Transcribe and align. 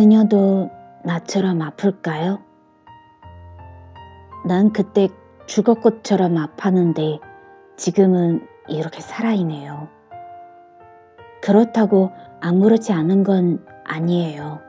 그녀도 0.00 0.70
나처럼 1.04 1.60
아플까요? 1.60 2.38
난 4.46 4.72
그때 4.72 5.10
죽을 5.44 5.78
것처럼 5.82 6.36
아팠는데 6.36 7.20
지금은 7.76 8.48
이렇게 8.66 9.02
살아있네요. 9.02 9.88
그렇다고 11.42 12.12
아무렇지 12.40 12.94
않은 12.94 13.24
건 13.24 13.62
아니에요. 13.84 14.60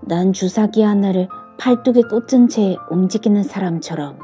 난 0.00 0.32
주사기 0.32 0.82
하나를 0.82 1.28
팔뚝에 1.60 2.02
꽂은 2.10 2.48
채 2.48 2.76
움직이는 2.90 3.44
사람처럼 3.44 4.18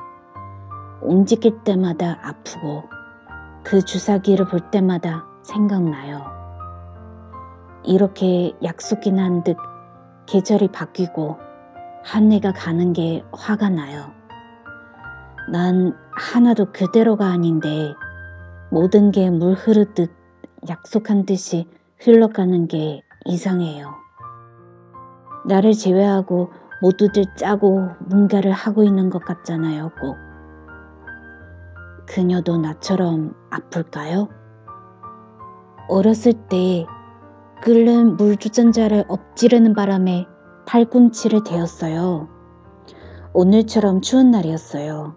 움직일 1.00 1.62
때마다 1.62 2.18
아프고 2.24 2.82
그 3.62 3.84
주사기를 3.84 4.48
볼 4.48 4.68
때마다 4.72 5.26
생각나요. 5.44 6.39
이렇게 7.84 8.52
약속이나 8.62 9.24
한 9.24 9.42
듯 9.42 9.56
계절이 10.26 10.68
바뀌고 10.68 11.38
한 12.04 12.32
해가 12.32 12.52
가는 12.52 12.92
게 12.92 13.24
화가 13.32 13.68
나요. 13.70 14.12
난 15.50 15.94
하나도 16.12 16.72
그대로가 16.72 17.26
아닌데 17.26 17.94
모든 18.70 19.10
게 19.10 19.30
물 19.30 19.54
흐르듯 19.54 20.10
약속한 20.68 21.24
듯이 21.26 21.68
흘러가는 22.00 22.68
게 22.68 23.02
이상해요. 23.26 23.94
나를 25.46 25.72
제외하고 25.72 26.50
모두들 26.82 27.24
짜고 27.36 27.88
뭔가를 28.06 28.52
하고 28.52 28.84
있는 28.84 29.10
것 29.10 29.24
같잖아요, 29.24 29.90
꼭. 30.00 30.16
그녀도 32.06 32.56
나처럼 32.58 33.34
아플까요? 33.50 34.28
어렸을 35.88 36.32
때 36.48 36.86
끓는 37.62 38.16
물 38.16 38.36
주전자를 38.36 39.04
엎지르는 39.08 39.74
바람에 39.74 40.26
팔꿈치를 40.66 41.44
대었어요. 41.44 42.28
오늘처럼 43.34 44.00
추운 44.00 44.30
날이었어요. 44.30 45.14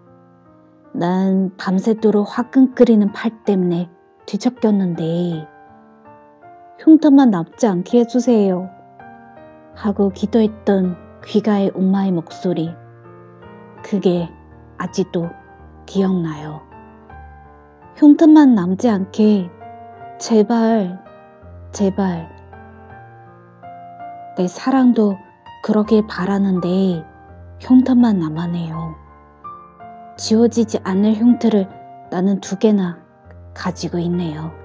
난 0.92 1.52
밤새도록 1.56 2.26
화끈 2.28 2.74
끓이는 2.74 3.12
팔 3.12 3.44
때문에 3.44 3.88
뒤척였는데 4.26 5.48
흉터만 6.80 7.30
남지 7.30 7.66
않게 7.66 8.00
해주세요. 8.00 8.68
하고 9.74 10.10
기도했던 10.10 10.96
귀가의 11.24 11.72
엄마의 11.74 12.12
목소리. 12.12 12.74
그게 13.82 14.28
아직도 14.76 15.30
기억나요. 15.86 16.60
흉터만 17.96 18.54
남지 18.54 18.88
않게 18.90 19.48
제발, 20.18 21.02
제발. 21.72 22.33
내 24.36 24.48
사랑도 24.48 25.16
그러길 25.62 26.06
바라는데 26.08 27.04
흉터만 27.60 28.18
남아네요. 28.18 28.96
지워지지 30.16 30.80
않을 30.84 31.14
흉터를 31.14 31.68
나는 32.10 32.40
두 32.40 32.58
개나 32.58 32.98
가지고 33.54 33.98
있네요. 33.98 34.63